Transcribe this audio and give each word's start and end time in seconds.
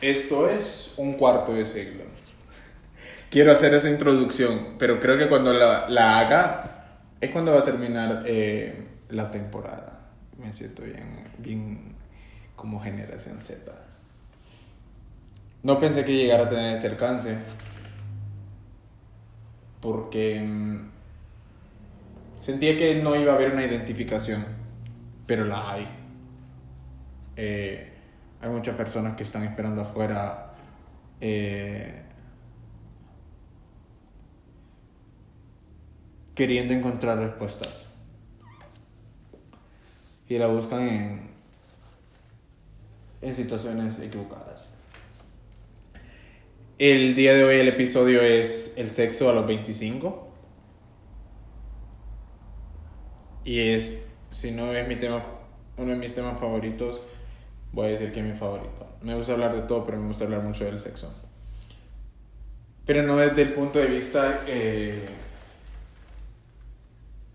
Esto 0.00 0.48
es 0.48 0.94
un 0.96 1.14
cuarto 1.14 1.54
de 1.54 1.66
siglo. 1.66 2.04
Quiero 3.30 3.52
hacer 3.52 3.74
esa 3.74 3.90
introducción, 3.90 4.76
pero 4.78 5.00
creo 5.00 5.18
que 5.18 5.28
cuando 5.28 5.52
la, 5.52 5.88
la 5.88 6.18
haga 6.18 6.68
es 7.20 7.30
cuando 7.30 7.52
va 7.52 7.60
a 7.60 7.64
terminar 7.64 8.22
eh, 8.26 8.86
la 9.08 9.30
temporada. 9.30 10.10
Me 10.38 10.52
siento 10.52 10.82
bien, 10.82 11.24
bien 11.38 11.96
como 12.54 12.80
generación 12.80 13.40
Z. 13.40 13.72
No 15.64 15.78
pensé 15.80 16.04
que 16.04 16.14
llegara 16.14 16.44
a 16.44 16.48
tener 16.48 16.76
ese 16.76 16.86
alcance. 16.86 17.36
Porque 19.80 20.40
mm, 20.40 20.90
sentía 22.40 22.76
que 22.78 22.94
no 23.02 23.16
iba 23.16 23.32
a 23.32 23.34
haber 23.34 23.52
una 23.52 23.64
identificación. 23.64 24.44
Pero 25.26 25.44
la 25.44 25.72
hay. 25.72 25.88
Eh, 27.36 27.97
hay 28.40 28.50
muchas 28.50 28.76
personas 28.76 29.16
que 29.16 29.22
están 29.22 29.44
esperando 29.44 29.82
afuera. 29.82 30.54
eh, 31.20 32.02
queriendo 36.38 36.72
encontrar 36.72 37.18
respuestas. 37.18 37.84
Y 40.28 40.38
la 40.38 40.46
buscan 40.46 40.86
en, 40.86 41.30
en 43.22 43.34
situaciones 43.34 43.98
equivocadas. 43.98 44.68
El 46.78 47.16
día 47.16 47.34
de 47.34 47.42
hoy 47.42 47.56
el 47.56 47.66
episodio 47.66 48.22
es 48.22 48.74
el 48.76 48.88
sexo 48.88 49.28
a 49.28 49.32
los 49.32 49.48
25. 49.48 50.28
Y 53.44 53.70
es, 53.70 54.00
si 54.30 54.52
no 54.52 54.72
es 54.72 54.86
mi 54.86 54.94
tema, 54.94 55.24
uno 55.76 55.90
de 55.90 55.96
mis 55.96 56.14
temas 56.14 56.38
favoritos, 56.38 57.00
voy 57.72 57.86
a 57.86 57.90
decir 57.90 58.12
que 58.12 58.20
es 58.20 58.26
mi 58.26 58.32
favorito. 58.38 58.86
Me 59.02 59.14
gusta 59.14 59.32
hablar 59.32 59.54
de 59.54 59.62
todo, 59.62 59.84
pero 59.84 59.98
me 59.98 60.08
gusta 60.08 60.24
hablar 60.24 60.42
mucho 60.42 60.64
del 60.64 60.78
sexo. 60.78 61.14
Pero 62.84 63.02
no 63.02 63.16
desde 63.16 63.42
el 63.42 63.52
punto 63.52 63.78
de 63.78 63.86
vista 63.86 64.40
eh, 64.46 65.08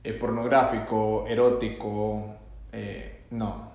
eh, 0.04 0.14
pornográfico, 0.14 1.26
erótico, 1.28 2.36
eh, 2.72 3.22
no. 3.32 3.72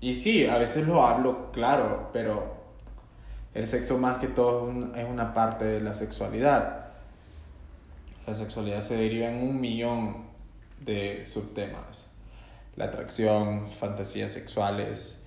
Y 0.00 0.14
sí, 0.14 0.46
a 0.46 0.58
veces 0.58 0.86
lo 0.86 1.04
hablo, 1.04 1.50
claro, 1.52 2.10
pero 2.12 2.54
el 3.54 3.66
sexo 3.66 3.96
más 3.98 4.18
que 4.18 4.26
todo 4.28 4.68
es 4.68 4.76
un- 4.76 4.98
es 4.98 5.08
una 5.08 5.32
parte 5.32 5.64
de 5.64 5.80
la 5.80 5.94
sexualidad. 5.94 6.88
La 8.26 8.34
sexualidad 8.34 8.82
se 8.82 8.96
deriva 8.96 9.28
en 9.30 9.42
un 9.42 9.60
millón 9.60 10.24
de 10.80 11.24
subtemas. 11.26 12.10
La 12.76 12.86
atracción, 12.86 13.68
fantasías 13.68 14.30
sexuales, 14.32 15.23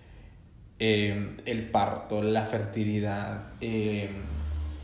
eh, 0.80 1.38
el 1.46 1.70
parto, 1.72 2.22
la 2.22 2.46
fertilidad, 2.46 3.48
eh, 3.62 4.10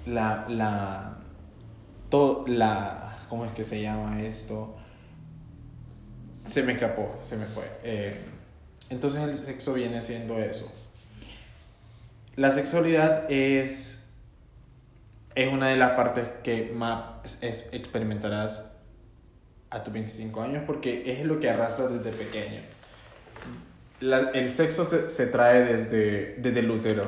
la, 0.06 0.46
la, 0.50 1.18
todo, 2.10 2.46
la, 2.48 3.18
¿cómo 3.30 3.46
es 3.46 3.52
que 3.54 3.64
se 3.64 3.82
llama 3.82 4.22
esto? 4.22 4.76
Se 6.46 6.64
me 6.64 6.74
escapó, 6.74 7.22
se 7.28 7.38
me 7.38 7.46
fue. 7.46 7.64
Eh, 7.84 8.20
entonces 8.90 9.22
el 9.22 9.38
sexo 9.38 9.74
viene 9.74 10.02
siendo 10.02 10.38
eso. 10.40 10.72
La 12.36 12.52
sexualidad 12.52 13.32
es, 13.32 14.06
es 15.36 15.54
una 15.54 15.68
de 15.70 15.78
las 15.78 15.92
partes 15.92 16.28
que 16.44 16.72
más 16.74 17.42
es- 17.42 17.70
experimentarás 17.74 18.72
a 19.70 19.84
tus 19.84 19.94
25 19.94 20.42
años 20.42 20.64
porque 20.68 21.14
es 21.14 21.26
lo 21.26 21.40
que 21.40 21.50
arrastras 21.50 21.92
desde 21.94 22.12
pequeño. 22.18 22.62
La- 24.00 24.32
el 24.34 24.50
sexo 24.50 24.86
se, 24.86 25.10
se 25.10 25.28
trae 25.28 25.62
desde, 25.64 26.36
desde 26.36 26.60
el 26.60 26.70
útero. 26.72 27.06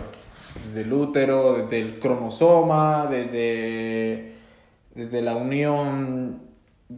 Desde 0.68 0.82
el 0.82 0.94
útero, 0.94 1.58
desde 1.64 1.80
el 1.82 2.00
cromosoma, 2.00 3.08
desde, 3.08 4.34
desde 4.94 5.22
la 5.22 5.36
unión 5.36 6.42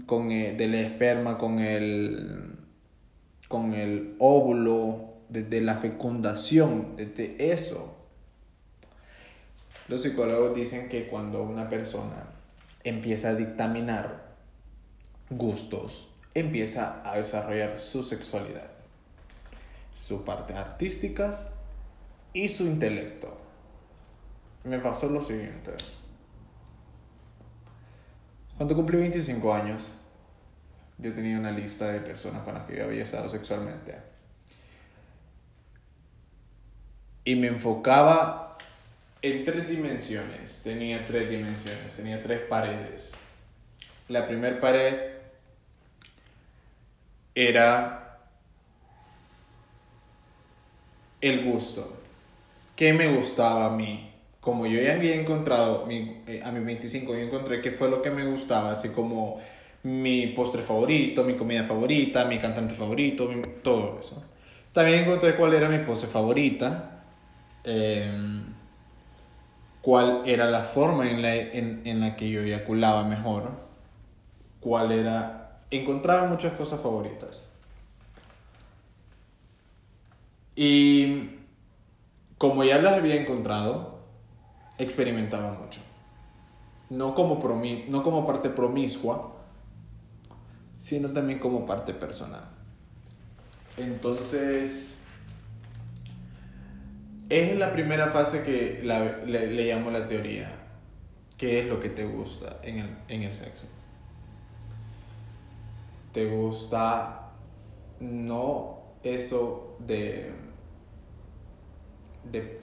con 0.05 0.31
el- 0.31 0.57
del 0.57 0.75
esperma 0.75 1.37
con 1.37 1.59
el, 1.59 2.51
con 3.47 3.73
el 3.73 4.15
óvulo, 4.19 5.05
desde 5.29 5.61
la 5.61 5.75
fecundación, 5.77 6.95
desde 6.95 7.51
eso. 7.51 7.95
Los 9.87 10.01
psicólogos 10.01 10.55
dicen 10.55 10.89
que 10.89 11.07
cuando 11.07 11.41
una 11.43 11.69
persona 11.69 12.25
empieza 12.83 13.29
a 13.29 13.35
dictaminar 13.35 14.27
gustos, 15.29 16.09
empieza 16.33 16.99
a 17.09 17.17
desarrollar 17.17 17.79
su 17.79 18.03
sexualidad, 18.03 18.69
su 19.97 20.23
parte 20.23 20.53
artística 20.53 21.33
y 22.31 22.47
su 22.49 22.65
intelecto. 22.65 23.35
Me 24.63 24.79
pasó 24.79 25.09
lo 25.09 25.21
siguiente. 25.21 25.71
Cuando 28.55 28.75
cumplí 28.75 28.97
25 28.97 29.53
años, 29.53 29.87
yo 30.97 31.13
tenía 31.13 31.37
una 31.39 31.51
lista 31.51 31.87
de 31.91 31.99
personas 31.99 32.43
con 32.43 32.53
las 32.53 32.65
que 32.65 32.77
yo 32.77 32.85
había 32.85 33.03
estado 33.03 33.29
sexualmente. 33.29 33.95
Y 37.23 37.35
me 37.35 37.47
enfocaba 37.47 38.57
en 39.21 39.45
tres 39.45 39.67
dimensiones. 39.67 40.63
Tenía 40.63 41.05
tres 41.05 41.29
dimensiones, 41.29 41.95
tenía 41.95 42.21
tres 42.21 42.41
paredes. 42.47 43.13
La 44.07 44.27
primera 44.27 44.59
pared 44.59 45.17
era 47.35 48.06
el 51.21 51.45
gusto. 51.45 51.93
¿Qué 52.75 52.93
me 52.93 53.15
gustaba 53.15 53.67
a 53.67 53.69
mí? 53.71 54.11
Como 54.41 54.67
yo 54.67 54.81
ya 54.81 54.93
había 54.95 55.15
encontrado, 55.15 55.85
mi- 55.87 56.21
eh, 56.27 56.41
a 56.43 56.51
mis 56.51 56.65
25, 56.65 57.13
yo 57.13 57.21
encontré 57.21 57.61
qué 57.61 57.71
fue 57.71 57.89
lo 57.89 58.01
que 58.01 58.11
me 58.11 58.25
gustaba, 58.25 58.71
así 58.71 58.89
como 58.89 59.39
mi 59.83 60.27
postre 60.27 60.61
favorito, 60.61 61.23
mi 61.23 61.35
comida 61.35 61.63
favorita, 61.65 62.25
mi 62.25 62.39
cantante 62.39 62.75
favorito, 62.75 63.27
mi- 63.29 63.41
todo 63.63 63.99
eso. 63.99 64.23
También 64.73 65.01
encontré 65.03 65.35
cuál 65.35 65.53
era 65.53 65.69
mi 65.69 65.79
pose 65.79 66.07
favorita, 66.07 67.03
em, 67.63 68.43
cuál 69.81 70.23
era 70.25 70.49
la 70.49 70.63
forma 70.63 71.09
en 71.09 71.21
la, 71.21 71.35
en, 71.35 71.81
en 71.85 71.99
la 72.01 72.15
que 72.15 72.29
yo 72.29 72.41
eyaculaba 72.41 73.03
mejor, 73.05 73.51
cuál 74.59 74.91
era... 74.91 75.61
Encontraba 75.71 76.27
muchas 76.27 76.53
cosas 76.53 76.81
favoritas. 76.81 77.56
Y 80.57 81.29
como 82.39 82.63
ya 82.63 82.79
las 82.81 82.93
había 82.95 83.13
encontrado, 83.15 83.99
experimentaba 84.79 85.51
mucho. 85.53 85.79
No 86.89 87.13
como, 87.13 87.39
promis 87.39 87.87
no 87.89 88.01
como 88.01 88.25
parte 88.25 88.49
promiscua, 88.49 89.35
sino 90.77 91.11
también 91.11 91.37
como 91.37 91.65
parte 91.67 91.93
personal. 91.93 92.49
Entonces, 93.77 94.97
es 97.29 97.55
la 97.55 97.71
primera 97.71 98.07
fase 98.09 98.41
que 98.41 98.81
la- 98.83 99.17
le, 99.25 99.51
le 99.53 99.65
llamo 99.65 99.91
la 99.91 100.07
teoría. 100.07 100.49
¿Qué 101.37 101.59
es 101.59 101.67
lo 101.67 101.79
que 101.79 101.89
te 101.89 102.03
gusta 102.05 102.57
en 102.63 102.79
el, 102.79 102.97
en 103.09 103.21
el 103.21 103.35
sexo? 103.35 103.67
¿Te 106.13 106.25
gusta 106.25 107.29
no 107.99 108.79
eso 109.03 109.75
de, 109.79 110.31
de, 112.31 112.61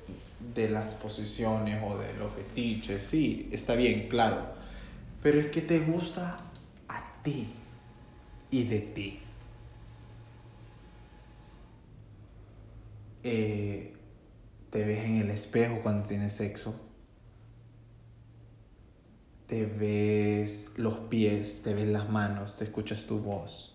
de 0.55 0.69
las 0.69 0.95
posiciones 0.95 1.83
o 1.85 1.99
de 1.99 2.13
los 2.15 2.33
fetiches? 2.33 3.03
Sí, 3.03 3.49
está 3.53 3.75
bien, 3.75 4.09
claro. 4.09 4.47
Pero 5.23 5.41
es 5.41 5.47
que 5.47 5.63
te 5.63 5.79
gusta 5.79 6.39
a 6.89 7.23
ti 7.23 7.49
y 8.51 8.65
de 8.65 8.81
ti. 8.81 9.21
Eh, 13.23 13.95
te 14.71 14.85
ves 14.85 15.05
en 15.05 15.17
el 15.17 15.31
espejo 15.31 15.81
cuando 15.83 16.07
tienes 16.07 16.35
sexo. 16.35 16.75
Te 19.47 19.65
ves 19.67 20.73
los 20.77 20.99
pies, 21.09 21.63
te 21.63 21.75
ves 21.75 21.89
las 21.89 22.11
manos, 22.11 22.57
te 22.57 22.65
escuchas 22.65 23.07
tu 23.07 23.19
voz. 23.19 23.75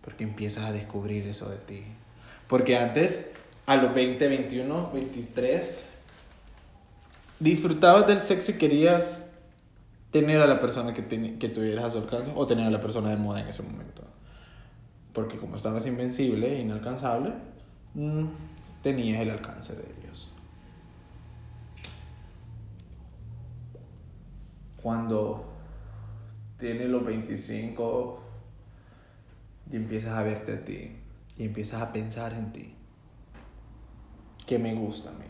Porque 0.00 0.24
empiezas 0.24 0.64
a 0.64 0.72
descubrir 0.72 1.26
eso 1.26 1.50
de 1.50 1.58
ti. 1.58 1.82
Porque 2.48 2.76
antes, 2.76 3.30
a 3.66 3.76
los 3.76 3.94
20, 3.94 4.28
21, 4.28 4.90
23, 4.92 5.86
disfrutabas 7.40 8.06
del 8.06 8.20
sexo 8.20 8.50
y 8.52 8.54
querías 8.54 9.24
tener 10.10 10.40
a 10.40 10.46
la 10.46 10.60
persona 10.60 10.92
que, 10.94 11.06
teni- 11.08 11.38
que 11.38 11.48
tuvieras 11.48 11.86
a 11.86 11.90
su 11.90 11.98
alcance 11.98 12.30
o 12.34 12.46
tener 12.46 12.66
a 12.66 12.70
la 12.70 12.80
persona 12.80 13.10
de 13.10 13.16
moda 13.16 13.40
en 13.40 13.48
ese 13.48 13.62
momento. 13.62 14.02
Porque 15.12 15.36
como 15.38 15.56
estabas 15.56 15.86
invencible 15.86 16.56
e 16.56 16.60
inalcanzable, 16.60 17.32
mm, 17.94 18.24
tenías 18.82 19.20
el 19.20 19.30
alcance 19.30 19.74
de 19.74 19.82
ellos. 19.82 20.32
Cuando 24.82 25.44
tienes 26.58 26.88
los 26.90 27.04
25 27.04 28.20
y 29.70 29.76
empiezas 29.76 30.12
a 30.12 30.22
verte 30.22 30.52
a 30.52 30.64
ti 30.64 30.96
y 31.38 31.44
empiezas 31.44 31.80
a 31.82 31.92
pensar 31.92 32.34
en 32.34 32.52
ti, 32.52 32.74
¿qué 34.46 34.58
me 34.58 34.74
gusta 34.74 35.10
a 35.10 35.12
mí? 35.12 35.24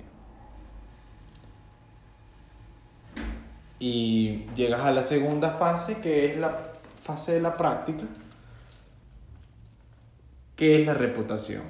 Y 3.79 4.47
llegas 4.55 4.81
a 4.81 4.91
la 4.91 5.03
segunda 5.03 5.51
fase, 5.51 6.01
que 6.01 6.33
es 6.33 6.39
la 6.39 6.73
fase 7.03 7.33
de 7.33 7.41
la 7.41 7.57
práctica, 7.57 8.05
que 10.57 10.81
es 10.81 10.87
la 10.87 10.95
reputación. 10.95 11.65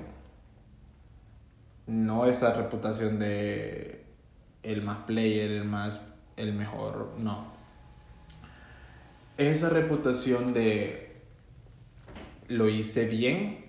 No 1.87 2.27
esa 2.27 2.53
reputación 2.53 3.19
de 3.19 4.05
el 4.63 4.83
más 4.83 4.99
player, 5.05 5.51
el 5.51 5.65
más 5.65 6.01
el 6.37 6.53
mejor, 6.53 7.15
no. 7.19 7.53
Esa 9.37 9.69
reputación 9.69 10.55
de 10.55 11.17
lo 12.49 12.69
hice 12.69 13.07
bien, 13.07 13.65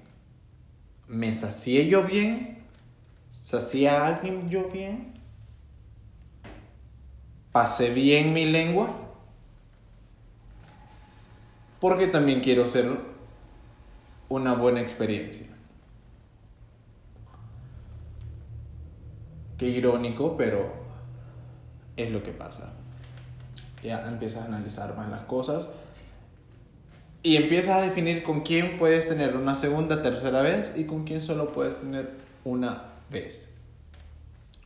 me 1.08 1.34
sacié 1.34 1.88
yo 1.88 2.04
bien, 2.04 2.65
sacié 3.36 3.90
a 3.90 4.08
alguien 4.08 4.50
yo 4.50 4.70
bien, 4.70 5.14
pasé 7.52 7.90
bien 7.92 8.34
mi 8.34 8.46
lengua, 8.46 8.90
porque 11.80 12.08
también 12.08 12.40
quiero 12.40 12.66
ser 12.66 12.98
una 14.30 14.54
buena 14.54 14.82
experiencia. 14.82 15.48
Qué 19.58 19.68
irónico, 19.68 20.36
pero 20.38 20.74
es 21.96 22.12
lo 22.12 22.24
que 22.24 22.32
pasa. 22.32 22.74
Ya 23.84 24.08
empiezas 24.08 24.44
a 24.44 24.46
analizar 24.46 24.98
más 24.98 25.10
las 25.10 25.22
cosas 25.22 25.72
y 27.22 27.36
empiezas 27.36 27.78
a 27.78 27.82
definir 27.82 28.24
con 28.24 28.42
quién 28.42 28.78
puedes 28.78 29.08
tener 29.08 29.36
una 29.36 29.56
segunda, 29.56 30.02
tercera 30.02 30.42
vez 30.42 30.74
y 30.76 30.86
con 30.86 31.04
quién 31.04 31.22
solo 31.22 31.48
puedes 31.48 31.80
tener 31.80 32.18
una 32.44 32.95
vez. 33.10 33.54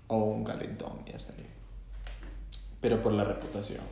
O 0.07 0.17
un 0.23 0.43
calentón, 0.43 1.03
ya 1.05 1.15
está 1.15 1.33
Pero 2.81 3.01
por 3.01 3.13
la 3.13 3.23
reputación. 3.23 3.83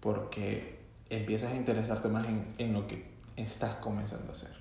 Porque 0.00 0.78
empiezas 1.08 1.52
a 1.52 1.54
interesarte 1.54 2.08
más 2.08 2.26
en, 2.26 2.52
en 2.58 2.72
lo 2.72 2.86
que 2.86 3.06
estás 3.36 3.76
comenzando 3.76 4.30
a 4.30 4.32
hacer. 4.32 4.56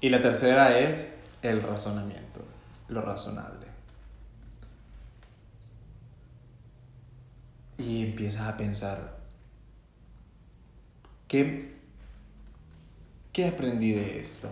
Y 0.00 0.08
la 0.10 0.20
tercera 0.20 0.78
es 0.78 1.14
el 1.42 1.62
razonamiento, 1.62 2.44
lo 2.88 3.00
razonable. 3.00 3.66
Y 7.78 8.04
empiezas 8.04 8.42
a 8.42 8.56
pensar, 8.56 9.18
¿qué, 11.28 11.74
qué 13.32 13.48
aprendí 13.48 13.92
de 13.92 14.20
esto? 14.20 14.50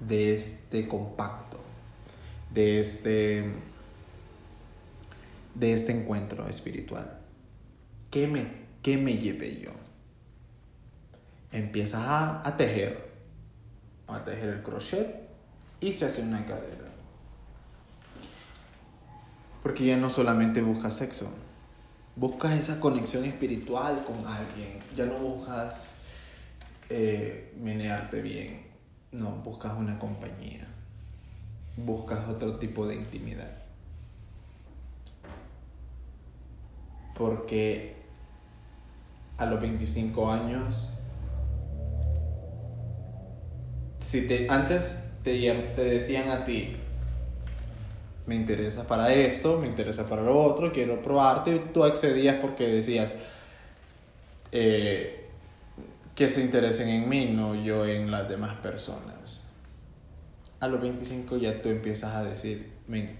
De 0.00 0.34
este 0.34 0.88
compacto, 0.88 1.58
de 2.52 2.80
este, 2.80 3.54
de 5.54 5.72
este 5.72 5.92
encuentro 5.92 6.48
espiritual. 6.48 7.18
¿Qué 8.10 8.26
me, 8.26 8.46
qué 8.82 8.96
me 8.96 9.18
llevé 9.18 9.60
yo? 9.60 9.70
Empiezas 11.52 12.00
a, 12.00 12.48
a 12.48 12.56
tejer, 12.56 13.10
a 14.08 14.24
tejer 14.24 14.48
el 14.48 14.62
crochet 14.62 15.28
y 15.80 15.92
se 15.92 16.06
hace 16.06 16.22
una 16.22 16.44
cadera. 16.44 16.90
Porque 19.62 19.84
ya 19.84 19.96
no 19.96 20.08
solamente 20.08 20.62
buscas 20.62 20.96
sexo, 20.96 21.28
buscas 22.16 22.52
esa 22.58 22.80
conexión 22.80 23.24
espiritual 23.24 24.04
con 24.04 24.26
alguien. 24.26 24.78
Ya 24.96 25.06
no 25.06 25.18
buscas 25.18 25.90
eh, 26.88 27.52
menearte 27.60 28.22
bien, 28.22 28.62
no, 29.12 29.30
buscas 29.44 29.72
una 29.76 29.98
compañía. 29.98 30.66
Buscas 31.76 32.28
otro 32.28 32.58
tipo 32.58 32.86
de 32.86 32.96
intimidad. 32.96 33.50
Porque 37.14 37.96
a 39.38 39.46
los 39.46 39.60
25 39.60 40.30
años, 40.30 40.98
si 43.98 44.26
te, 44.26 44.46
antes 44.48 45.04
te, 45.22 45.52
te 45.52 45.84
decían 45.84 46.30
a 46.30 46.44
ti, 46.44 46.76
me 48.26 48.34
interesa 48.34 48.86
para 48.86 49.12
esto, 49.12 49.58
me 49.58 49.66
interesa 49.66 50.06
para 50.06 50.22
lo 50.22 50.40
otro, 50.40 50.72
quiero 50.72 51.02
probarte, 51.02 51.58
tú 51.72 51.84
accedías 51.84 52.36
porque 52.40 52.68
decías 52.68 53.14
eh, 54.52 55.19
que 56.20 56.28
se 56.28 56.42
interesen 56.42 56.90
en 56.90 57.08
mí, 57.08 57.24
no 57.24 57.54
yo 57.54 57.86
en 57.86 58.10
las 58.10 58.28
demás 58.28 58.58
personas. 58.58 59.46
A 60.60 60.68
los 60.68 60.78
25 60.78 61.38
ya 61.38 61.62
tú 61.62 61.70
empiezas 61.70 62.14
a 62.14 62.22
decir, 62.22 62.74
me 62.86 63.16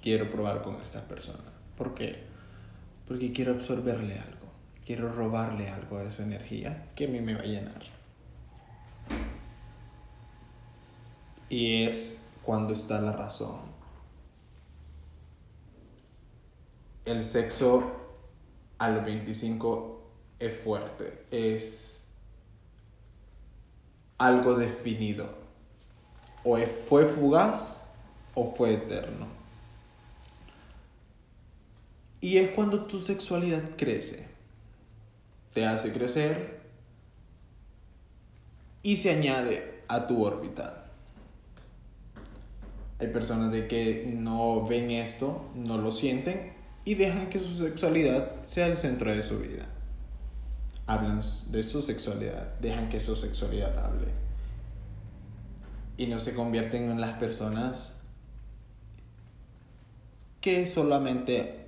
quiero 0.00 0.30
probar 0.30 0.62
con 0.62 0.80
esta 0.80 1.08
persona. 1.08 1.52
¿Por 1.76 1.94
qué? 1.94 2.22
Porque 3.08 3.32
quiero 3.32 3.54
absorberle 3.54 4.20
algo, 4.20 4.52
quiero 4.86 5.12
robarle 5.12 5.68
algo 5.68 5.98
de 5.98 6.12
su 6.12 6.22
energía 6.22 6.90
que 6.94 7.06
a 7.06 7.08
mí 7.08 7.20
me 7.20 7.34
va 7.34 7.40
a 7.40 7.46
llenar. 7.46 7.82
Y 11.48 11.82
es 11.82 12.24
cuando 12.44 12.72
está 12.72 13.00
la 13.00 13.14
razón. 13.14 13.62
El 17.04 17.24
sexo 17.24 17.82
a 18.78 18.90
los 18.90 19.04
25 19.04 20.08
es 20.38 20.56
fuerte, 20.56 21.26
es 21.32 22.01
algo 24.26 24.54
definido. 24.54 25.34
O 26.44 26.56
fue 26.88 27.06
fugaz 27.06 27.80
o 28.34 28.54
fue 28.54 28.74
eterno. 28.74 29.26
Y 32.20 32.38
es 32.38 32.50
cuando 32.50 32.84
tu 32.84 33.00
sexualidad 33.00 33.62
crece. 33.76 34.28
Te 35.52 35.66
hace 35.66 35.92
crecer 35.92 36.60
y 38.82 38.96
se 38.96 39.10
añade 39.10 39.82
a 39.88 40.06
tu 40.06 40.24
órbita. 40.24 40.86
Hay 43.00 43.08
personas 43.08 43.50
de 43.50 43.66
que 43.66 44.14
no 44.16 44.64
ven 44.64 44.92
esto, 44.92 45.50
no 45.56 45.78
lo 45.78 45.90
sienten 45.90 46.52
y 46.84 46.94
dejan 46.94 47.28
que 47.28 47.40
su 47.40 47.54
sexualidad 47.54 48.42
sea 48.42 48.66
el 48.66 48.76
centro 48.76 49.12
de 49.12 49.22
su 49.22 49.40
vida. 49.40 49.71
Hablan 50.92 51.20
de 51.50 51.62
su 51.62 51.82
sexualidad, 51.82 52.58
dejan 52.60 52.88
que 52.88 53.00
su 53.00 53.16
sexualidad 53.16 53.78
hable. 53.78 54.08
Y 55.96 56.06
no 56.06 56.20
se 56.20 56.34
convierten 56.34 56.90
en 56.90 57.00
las 57.00 57.18
personas 57.18 58.02
que 60.40 60.62
es 60.62 60.72
solamente 60.72 61.66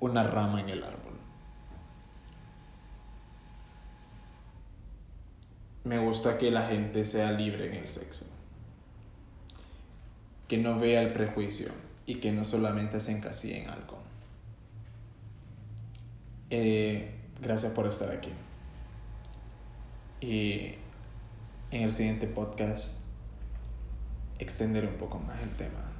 una 0.00 0.22
rama 0.22 0.60
en 0.60 0.68
el 0.68 0.82
árbol. 0.82 1.14
Me 5.84 5.98
gusta 5.98 6.38
que 6.38 6.50
la 6.50 6.66
gente 6.68 7.04
sea 7.04 7.32
libre 7.32 7.66
en 7.66 7.74
el 7.74 7.88
sexo 7.88 8.26
que 10.48 10.58
no 10.58 10.78
vea 10.78 11.02
el 11.02 11.12
prejuicio 11.12 11.68
y 12.06 12.16
que 12.16 12.32
no 12.32 12.44
solamente 12.44 13.00
se 13.00 13.12
encasille 13.12 13.62
en 13.62 13.70
algo. 13.70 13.98
Eh, 16.50 17.14
gracias 17.40 17.72
por 17.72 17.86
estar 17.86 18.10
aquí. 18.10 18.30
Y 20.20 20.74
en 21.70 21.82
el 21.82 21.92
siguiente 21.92 22.26
podcast 22.26 22.92
extenderé 24.38 24.88
un 24.88 24.96
poco 24.96 25.18
más 25.18 25.42
el 25.42 25.50
tema. 25.56 25.95